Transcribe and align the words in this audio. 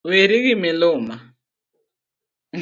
Weri 0.09 0.37
gi 0.43 0.55
miluma. 0.61 1.15